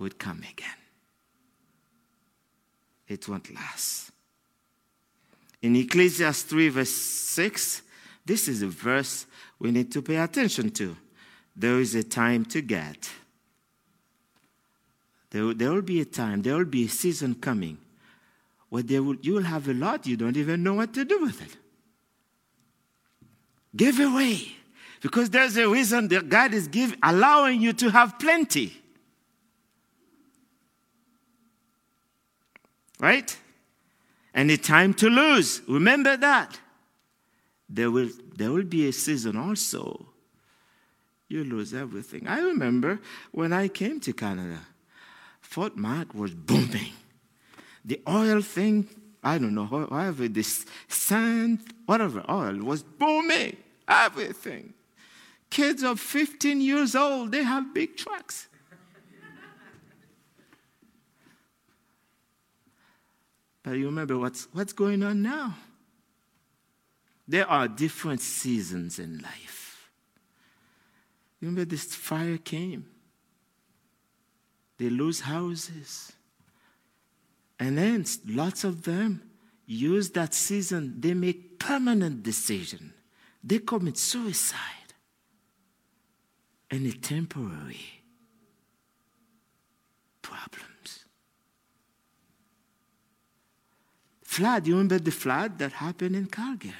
[0.00, 0.80] would come again.
[3.06, 4.10] It won't last.
[5.62, 7.82] In Ecclesiastes 3, verse 6,
[8.24, 9.26] this is a verse
[9.60, 10.96] we need to pay attention to.
[11.54, 13.08] There is a time to get.
[15.36, 17.76] There, there will be a time, there will be a season coming
[18.70, 21.20] where there will, you will have a lot, you don't even know what to do
[21.20, 21.54] with it.
[23.76, 24.56] Give away.
[25.02, 28.80] Because there's a reason that God is give, allowing you to have plenty.
[32.98, 33.36] Right?
[34.32, 35.60] And a time to lose.
[35.68, 36.58] Remember that.
[37.68, 40.06] There will, there will be a season also.
[41.28, 42.26] You lose everything.
[42.26, 43.00] I remember
[43.32, 44.60] when I came to Canada,
[45.46, 46.92] Fort Mac was booming.
[47.84, 48.86] The oil thing,
[49.22, 53.56] I don't know, however, this sand, whatever oil was booming.
[53.88, 54.74] Everything.
[55.48, 58.48] Kids of 15 years old, they have big trucks.
[63.62, 65.56] but you remember what's, what's going on now?
[67.26, 69.88] There are different seasons in life.
[71.40, 72.90] Remember, this fire came.
[74.78, 76.12] They lose houses.
[77.58, 79.22] And then lots of them
[79.66, 82.92] use that season, they make permanent decision.
[83.42, 84.60] They commit suicide.
[86.70, 88.02] And a temporary
[90.20, 91.04] problems.
[94.22, 96.74] Flood, you remember the flood that happened in Calgary?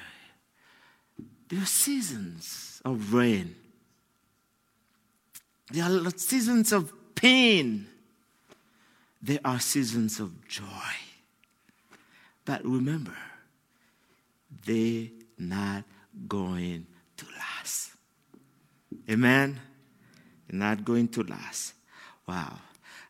[1.47, 3.55] There are seasons of rain.
[5.71, 7.87] There are seasons of pain.
[9.21, 10.63] There are seasons of joy.
[12.45, 13.17] But remember,
[14.65, 15.83] they're not
[16.27, 17.91] going to last.
[19.09, 19.59] Amen?
[20.47, 21.73] They're not going to last.
[22.25, 22.59] Wow,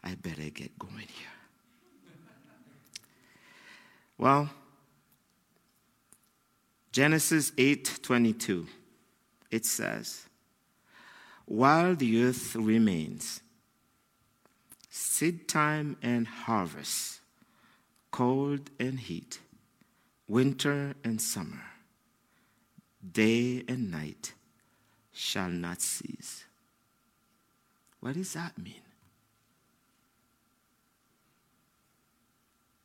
[0.04, 1.28] I better get going here.
[4.18, 4.50] Well,
[6.92, 8.68] Genesis 8:22
[9.52, 10.26] it says,
[11.46, 13.42] "While the earth remains,
[15.18, 17.22] seed time and harvest,
[18.12, 19.40] cold and heat,
[20.28, 21.64] winter and summer,
[23.14, 24.36] day and night
[25.12, 26.46] shall not cease.
[28.00, 28.86] What does that mean?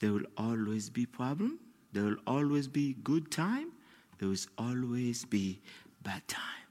[0.00, 1.58] There will always be problem.
[1.92, 3.72] There will always be good time.
[4.18, 5.60] There will always be
[6.02, 6.66] bad time.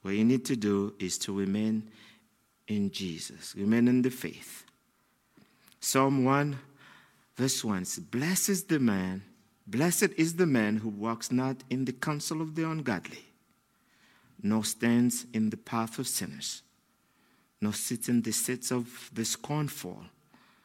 [0.00, 1.90] What you need to do is to remain
[2.76, 3.54] in Jesus.
[3.56, 4.64] Remain in the faith.
[5.80, 6.58] Psalm 1,
[7.36, 9.22] verse 1 says, Blessed is the man,
[9.66, 13.24] blessed is the man who walks not in the counsel of the ungodly,
[14.42, 16.62] nor stands in the path of sinners,
[17.60, 20.04] nor sits in the seats of the scornful,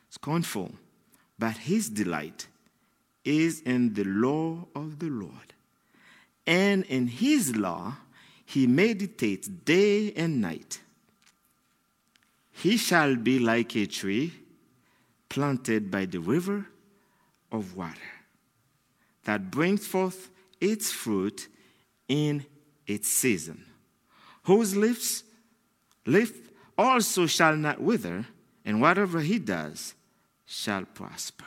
[0.09, 0.71] scornful,
[1.39, 2.47] but his delight
[3.23, 5.53] is in the law of the Lord.
[6.45, 7.97] And in his law
[8.45, 10.79] he meditates day and night.
[12.61, 14.33] He shall be like a tree
[15.29, 16.65] planted by the river
[17.51, 18.13] of water
[19.25, 21.47] that brings forth its fruit
[22.07, 22.45] in
[22.87, 23.63] its season,
[24.43, 25.23] whose leaves,
[26.05, 28.25] leaf also shall not wither,
[28.65, 29.93] and whatever he does
[30.45, 31.45] shall prosper.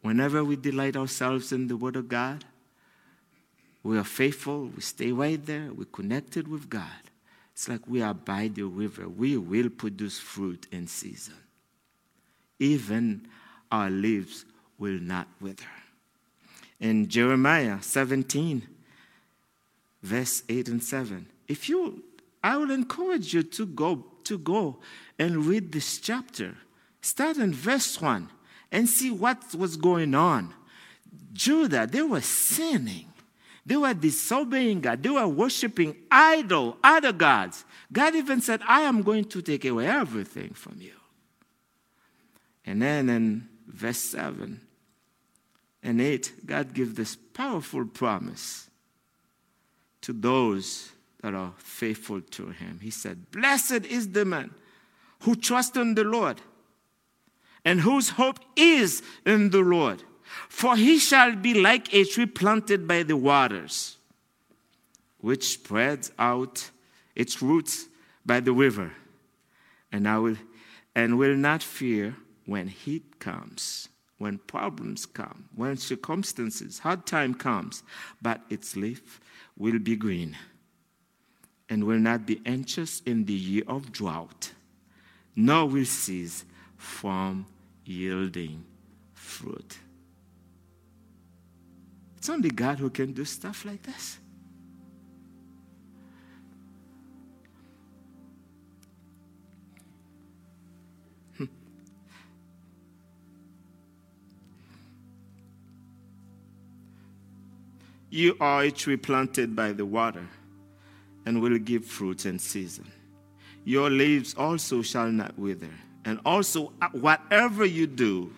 [0.00, 2.44] Whenever we delight ourselves in the Word of God,
[3.82, 7.10] we are faithful, we stay right there, we're connected with God.
[7.54, 9.08] It's like we are by the river.
[9.08, 11.36] We will produce fruit in season.
[12.58, 13.28] Even
[13.70, 14.44] our leaves
[14.76, 15.62] will not wither.
[16.80, 18.66] In Jeremiah 17,
[20.02, 22.02] verse 8 and 7, if you,
[22.42, 24.78] I will encourage you to go, to go
[25.18, 26.56] and read this chapter.
[27.02, 28.28] Start in verse 1
[28.72, 30.52] and see what was going on.
[31.32, 33.06] Judah, they were sinning.
[33.66, 35.02] They were disobeying God.
[35.02, 37.64] They were worshiping idol, other gods.
[37.92, 40.92] God even said, I am going to take away everything from you.
[42.66, 44.60] And then in verse 7
[45.82, 48.68] and 8, God gives this powerful promise.
[50.04, 50.92] to those
[51.22, 52.78] that are faithful to him.
[52.82, 54.50] He said, Blessed is the man
[55.20, 56.42] who trusts in the Lord
[57.64, 60.02] and whose hope is in the Lord.
[60.48, 63.96] For he shall be like a tree planted by the waters,
[65.18, 66.70] which spreads out
[67.14, 67.86] its roots
[68.26, 68.92] by the river,
[69.92, 70.36] and I will
[70.94, 72.16] and will not fear
[72.46, 77.82] when heat comes, when problems come, when circumstances, hard time comes,
[78.22, 79.20] but its leaf
[79.56, 80.36] will be green,
[81.68, 84.52] and will not be anxious in the year of drought,
[85.34, 86.44] nor will cease
[86.76, 87.46] from
[87.84, 88.64] yielding
[89.12, 89.78] fruit.
[92.24, 94.18] It's only God who can do stuff like this.
[108.08, 110.26] You are a tree planted by the water
[111.26, 112.90] and will give fruit in season.
[113.66, 115.74] Your leaves also shall not wither
[116.06, 118.32] and also uh, whatever you do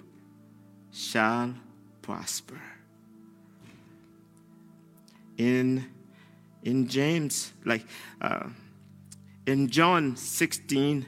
[0.91, 1.55] shall
[2.03, 2.61] prosper.
[5.37, 5.84] In,
[6.62, 7.84] in James, like
[8.20, 8.49] uh,
[9.47, 11.07] in John 16,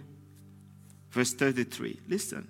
[1.11, 2.49] verse 33, listen.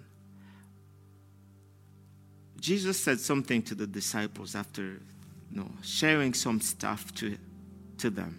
[2.60, 5.00] Jesus said something to the disciples after you
[5.52, 7.38] know, sharing some stuff to,
[7.98, 8.38] to them.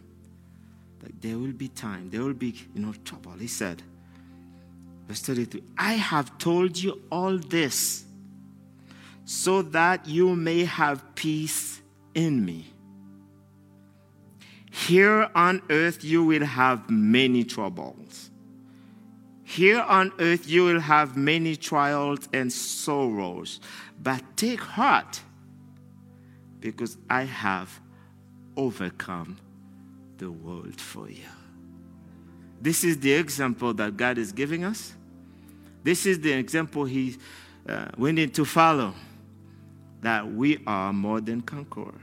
[1.02, 3.32] Like there will be time, there will be you know trouble.
[3.34, 3.82] He said,
[5.10, 8.06] Verse 33 I have told you all this
[9.26, 11.82] so that you may have peace
[12.14, 12.72] in me.
[14.70, 18.30] Here on earth you will have many troubles.
[19.44, 23.60] Here on earth you will have many trials and sorrows.
[24.02, 25.22] But take heart,
[26.60, 27.80] because I have
[28.56, 29.38] overcome
[30.18, 31.24] the world for you.
[32.62, 34.94] This is the example that God is giving us.
[35.84, 37.18] This is the example he
[37.68, 38.94] uh, we need to follow
[40.02, 42.00] that we are more than conqueror.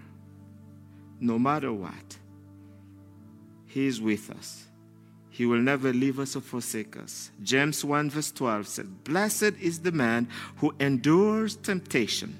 [1.21, 2.19] No matter what,
[3.77, 4.65] he is with us.
[5.29, 7.31] He will never leave us or forsake us.
[7.43, 12.39] James 1 verse 12 says, Blessed is the man who endures temptation,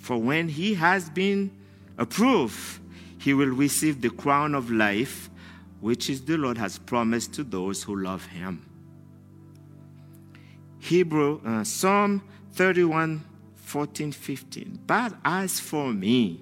[0.00, 1.52] for when he has been
[1.98, 2.80] approved,
[3.16, 5.30] he will receive the crown of life,
[5.80, 8.68] which is the Lord has promised to those who love him.
[10.80, 12.24] Hebrew, uh, Psalm
[12.54, 13.24] 31,
[13.54, 14.80] 14, 15.
[14.84, 16.40] But as for me,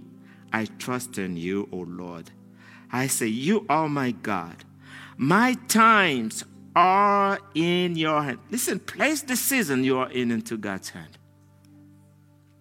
[0.51, 2.31] I trust in you, O Lord.
[2.93, 4.57] I say, You are my God.
[5.17, 6.45] My times
[6.77, 8.39] are in your hand.
[8.51, 11.19] Listen, place the season you are in into God's hand.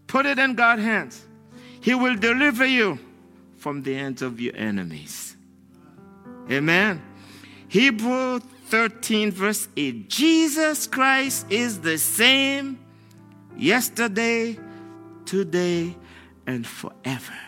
[0.08, 1.26] Put it in God's hands.
[1.82, 3.00] He will deliver you
[3.58, 5.36] from the hands of your enemies.
[6.50, 7.02] Amen.
[7.68, 12.80] Hebrew 13, verse 8 Jesus Christ is the same
[13.58, 14.58] yesterday,
[15.26, 15.96] today,
[16.46, 17.40] and forever.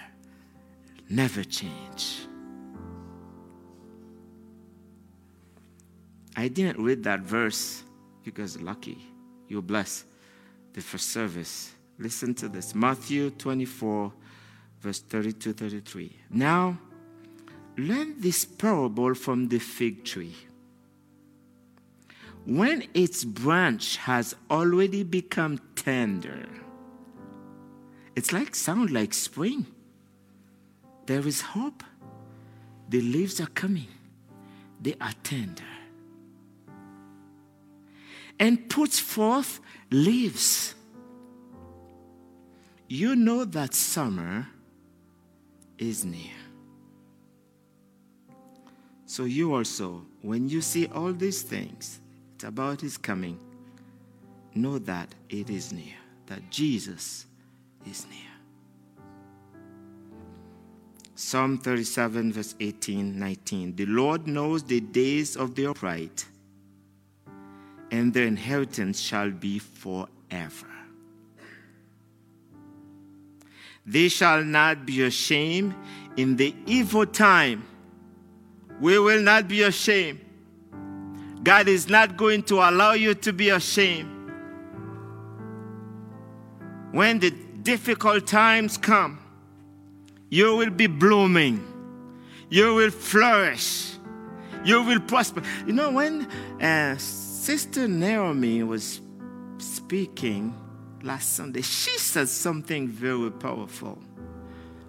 [1.09, 2.27] Never change.
[6.35, 7.83] I didn't read that verse
[8.23, 8.97] You because lucky.
[9.47, 10.05] You're blessed.
[10.73, 11.73] The first service.
[11.99, 14.11] Listen to this Matthew 24,
[14.79, 16.17] verse 32 33.
[16.31, 16.77] Now,
[17.77, 20.35] learn this parable from the fig tree
[22.45, 26.45] when its branch has already become tender,
[28.15, 29.65] it's like sound like spring.
[31.05, 31.83] There is hope.
[32.89, 33.87] The leaves are coming.
[34.81, 35.63] They are tender.
[38.39, 39.59] And puts forth
[39.91, 40.75] leaves.
[42.87, 44.47] You know that summer
[45.77, 46.31] is near.
[49.05, 51.99] So you also, when you see all these things,
[52.35, 53.39] it's about his coming,
[54.55, 57.25] know that it is near, that Jesus
[57.85, 58.19] is near.
[61.15, 63.75] Psalm 37, verse 18, 19.
[63.75, 66.25] The Lord knows the days of the upright,
[67.93, 70.67] and their inheritance shall be forever.
[73.85, 75.75] They shall not be ashamed
[76.17, 77.63] in the evil time.
[78.81, 80.21] We will not be ashamed.
[81.43, 84.09] God is not going to allow you to be ashamed.
[86.93, 87.29] When the
[87.61, 89.19] difficult times come,
[90.31, 91.63] you will be blooming.
[92.49, 93.93] You will flourish.
[94.65, 95.43] You will prosper.
[95.67, 96.25] You know, when
[96.59, 96.97] uh,
[97.43, 99.01] Sister Naomi was
[99.57, 100.55] speaking
[101.01, 103.99] last Sunday, she said something very powerful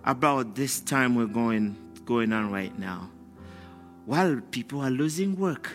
[0.04, 1.74] about this time we're going
[2.04, 3.10] going on right now
[4.06, 5.68] while people are losing work.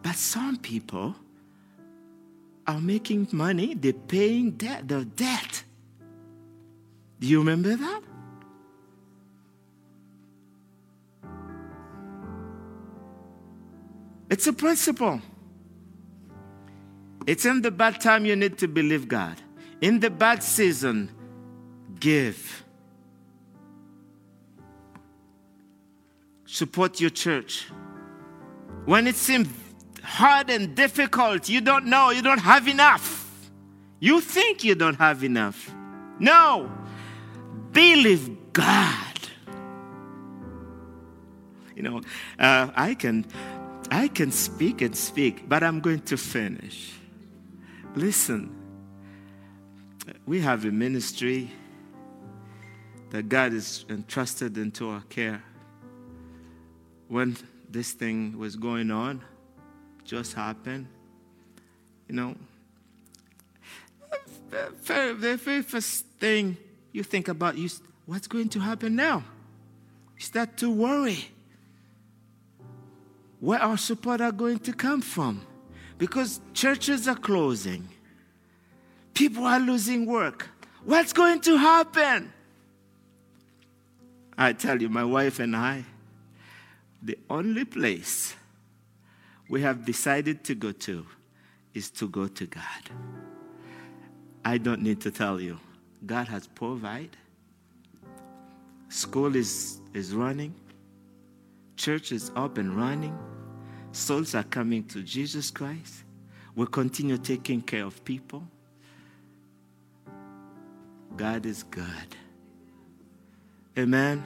[0.00, 1.16] But some people
[2.66, 5.64] are making money, they're paying debt, their debt.
[7.20, 8.00] Do you remember that?
[14.32, 15.20] It's a principle.
[17.26, 19.36] It's in the bad time you need to believe God.
[19.82, 21.10] In the bad season,
[22.00, 22.64] give.
[26.46, 27.66] Support your church.
[28.86, 29.48] When it seems
[30.02, 33.50] hard and difficult, you don't know, you don't have enough.
[34.00, 35.70] You think you don't have enough.
[36.18, 36.72] No,
[37.70, 39.18] believe God.
[41.76, 42.00] You know,
[42.38, 43.26] uh, I can,
[43.92, 46.94] I can speak and speak, but I'm going to finish.
[47.94, 48.50] Listen,
[50.24, 51.50] we have a ministry
[53.10, 55.44] that God has entrusted into our care.
[57.08, 57.36] When
[57.68, 59.22] this thing was going on,
[60.04, 60.86] just happened,
[62.08, 62.34] you know,
[64.86, 66.56] the very first thing
[66.92, 69.22] you think about is what's going to happen now?
[70.16, 71.26] You start to worry
[73.42, 75.44] where our support are going to come from
[75.98, 77.88] because churches are closing,
[79.14, 80.48] people are losing work.
[80.84, 82.32] What's going to happen?
[84.38, 85.84] I tell you, my wife and I,
[87.02, 88.36] the only place
[89.48, 91.04] we have decided to go to
[91.74, 92.90] is to go to God.
[94.44, 95.58] I don't need to tell you,
[96.06, 97.16] God has provided.
[98.88, 100.54] School is, is running,
[101.76, 103.18] church is up and running,
[103.92, 106.04] souls are coming to Jesus Christ.
[106.54, 108.42] We continue taking care of people.
[111.16, 112.16] God is good.
[113.78, 114.22] Amen.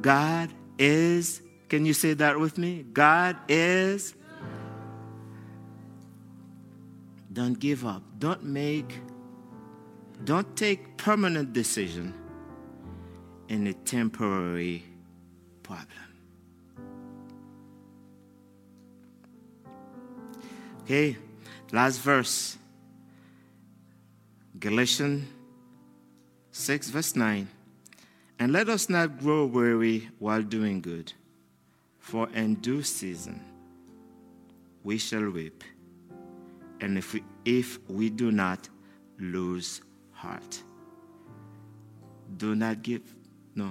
[0.00, 2.84] God is, can you say that with me?
[2.92, 4.14] God is.
[7.32, 8.02] Don't give up.
[8.18, 8.98] Don't make,
[10.24, 12.14] don't take permanent decision
[13.48, 14.82] in a temporary
[15.62, 16.11] problem.
[20.84, 21.16] Okay,
[21.70, 22.58] last verse.
[24.58, 25.28] Galatians
[26.50, 27.48] 6, verse 9.
[28.40, 31.12] And let us not grow weary while doing good,
[31.98, 33.40] for in due season
[34.82, 35.62] we shall reap.
[36.80, 38.68] And if we, if we do not
[39.20, 40.62] lose heart,
[42.36, 43.02] do not give,
[43.54, 43.70] no,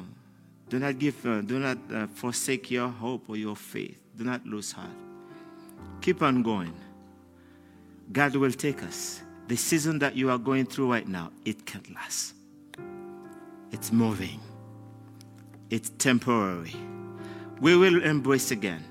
[0.70, 4.01] do not give, uh, do not uh, forsake your hope or your faith.
[4.16, 4.95] Do not lose heart.
[5.99, 6.74] Keep on going.
[8.12, 9.22] God will take us.
[9.47, 12.36] The season that you are going through right now, it can't last.
[13.72, 14.39] It's moving
[15.72, 16.76] it's temporary.
[17.62, 18.84] We will embrace again.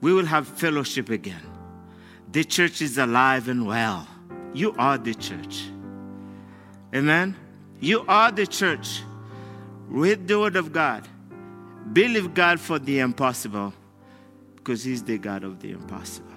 [0.00, 1.40] We will have fellowship again.
[2.30, 4.06] The church is alive and well.
[4.52, 5.64] You are the church.
[6.94, 7.34] Amen.
[7.80, 9.02] You are the church.
[9.88, 11.08] Read the word of God.
[11.92, 13.72] Believe God for the impossible
[14.56, 16.33] because He's the God of the impossible.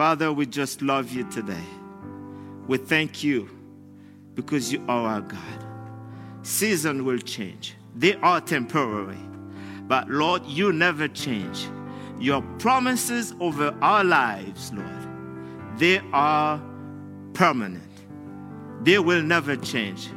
[0.00, 1.66] Father, we just love you today.
[2.66, 3.50] We thank you
[4.32, 5.66] because you are our God.
[6.40, 7.74] Season will change.
[7.94, 9.20] They are temporary.
[9.82, 11.68] But Lord, you never change.
[12.18, 14.88] Your promises over our lives, Lord,
[15.76, 16.58] they are
[17.34, 17.92] permanent.
[18.82, 20.08] They will never change.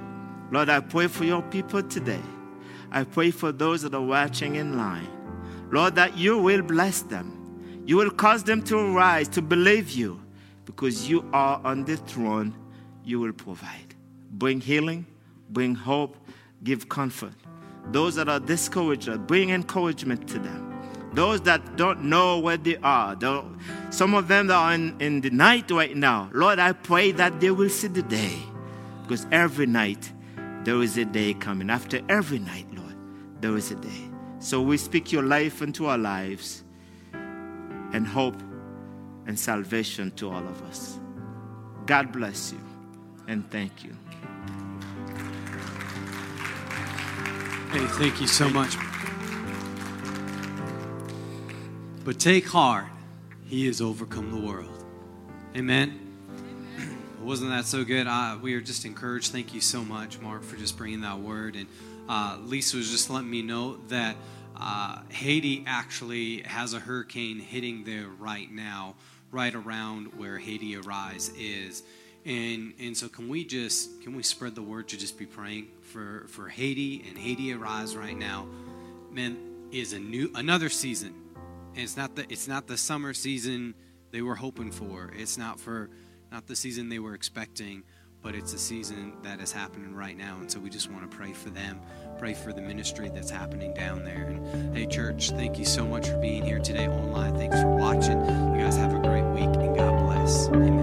[0.49, 2.23] Lord, I pray for your people today.
[2.89, 5.09] I pray for those that are watching in line.
[5.71, 7.42] Lord, that you will bless them.
[7.86, 10.21] You will cause them to arise, to believe you,
[10.65, 12.55] because you are on the throne.
[13.03, 13.95] You will provide.
[14.31, 15.05] Bring healing,
[15.49, 16.15] bring hope,
[16.63, 17.34] give comfort.
[17.91, 20.69] Those that are discouraged, bring encouragement to them.
[21.13, 23.17] Those that don't know where they are,
[23.91, 27.39] some of them that are in, in the night right now, Lord, I pray that
[27.39, 28.39] they will see the day.
[29.03, 30.11] Because every night
[30.63, 31.69] there is a day coming.
[31.69, 32.95] After every night, Lord,
[33.41, 34.09] there is a day.
[34.39, 36.62] So we speak your life into our lives
[37.93, 38.39] and hope
[39.25, 40.99] and salvation to all of us.
[41.85, 42.59] God bless you
[43.27, 43.95] and thank you.
[47.71, 48.75] Hey, thank you so much.
[52.03, 52.85] But take heart,
[53.45, 54.85] He has overcome the world.
[55.55, 55.99] Amen.
[57.21, 58.05] Wasn't that so good?
[58.05, 59.31] Uh, we are just encouraged.
[59.31, 61.55] Thank you so much, Mark, for just bringing that word.
[61.55, 61.67] And
[62.09, 64.17] uh, Lisa was just letting me know that
[64.56, 68.95] uh, Haiti actually has a hurricane hitting there right now,
[69.32, 71.84] right around where Haiti Arise is.
[72.26, 75.68] And and so can we just can we spread the word to just be praying
[75.82, 78.47] for for Haiti and Haiti arise right now,
[79.12, 79.38] man
[79.72, 81.14] is a new another season,
[81.74, 83.74] and it's not the it's not the summer season
[84.12, 85.12] they were hoping for.
[85.18, 85.89] It's not for
[86.32, 87.84] not the season they were expecting,
[88.22, 90.38] but it's a season that is happening right now.
[90.39, 91.82] And so we just want to pray for them,
[92.24, 94.24] pray for the ministry that's happening down there.
[94.24, 97.36] And hey, church, thank you so much for being here today online.
[97.36, 98.17] Thanks for watching.
[98.17, 100.47] You guys have a great week, and God bless.
[100.47, 100.82] Amen.